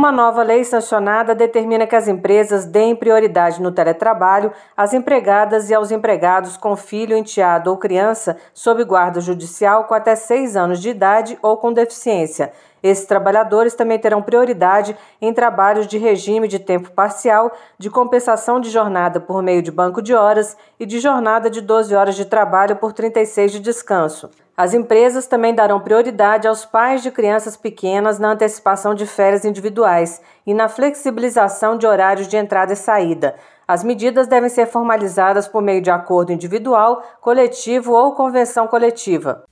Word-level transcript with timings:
Uma 0.00 0.10
nova 0.10 0.42
lei 0.42 0.64
sancionada 0.64 1.34
determina 1.34 1.86
que 1.86 1.94
as 1.94 2.08
empresas 2.08 2.64
deem 2.64 2.96
prioridade 2.96 3.60
no 3.60 3.70
teletrabalho 3.70 4.50
às 4.74 4.94
empregadas 4.94 5.68
e 5.68 5.74
aos 5.74 5.90
empregados 5.90 6.56
com 6.56 6.74
filho, 6.74 7.14
enteado 7.14 7.70
ou 7.70 7.76
criança 7.76 8.38
sob 8.54 8.82
guarda 8.82 9.20
judicial 9.20 9.84
com 9.84 9.92
até 9.92 10.16
seis 10.16 10.56
anos 10.56 10.80
de 10.80 10.88
idade 10.88 11.38
ou 11.42 11.58
com 11.58 11.70
deficiência. 11.70 12.50
Esses 12.82 13.04
trabalhadores 13.04 13.74
também 13.74 13.98
terão 13.98 14.22
prioridade 14.22 14.96
em 15.20 15.34
trabalhos 15.34 15.86
de 15.86 15.98
regime 15.98 16.48
de 16.48 16.58
tempo 16.58 16.90
parcial, 16.92 17.52
de 17.78 17.90
compensação 17.90 18.58
de 18.58 18.70
jornada 18.70 19.20
por 19.20 19.42
meio 19.42 19.60
de 19.60 19.70
banco 19.70 20.00
de 20.00 20.14
horas 20.14 20.56
e 20.78 20.86
de 20.86 20.98
jornada 20.98 21.50
de 21.50 21.60
12 21.60 21.94
horas 21.94 22.14
de 22.14 22.24
trabalho 22.24 22.76
por 22.76 22.94
36 22.94 23.52
de 23.52 23.60
descanso. 23.60 24.30
As 24.60 24.74
empresas 24.74 25.26
também 25.26 25.54
darão 25.54 25.80
prioridade 25.80 26.46
aos 26.46 26.66
pais 26.66 27.02
de 27.02 27.10
crianças 27.10 27.56
pequenas 27.56 28.18
na 28.18 28.32
antecipação 28.32 28.94
de 28.94 29.06
férias 29.06 29.42
individuais 29.42 30.20
e 30.46 30.52
na 30.52 30.68
flexibilização 30.68 31.78
de 31.78 31.86
horários 31.86 32.28
de 32.28 32.36
entrada 32.36 32.74
e 32.74 32.76
saída. 32.76 33.36
As 33.66 33.82
medidas 33.82 34.26
devem 34.26 34.50
ser 34.50 34.66
formalizadas 34.66 35.48
por 35.48 35.62
meio 35.62 35.80
de 35.80 35.90
acordo 35.90 36.30
individual, 36.30 37.02
coletivo 37.22 37.94
ou 37.94 38.12
convenção 38.12 38.66
coletiva. 38.66 39.44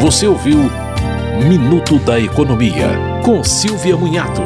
Você 0.00 0.26
ouviu 0.26 0.56
Minuto 1.46 1.98
da 1.98 2.18
Economia, 2.18 2.88
com 3.22 3.44
Silvia 3.44 3.94
Munhato. 3.94 4.40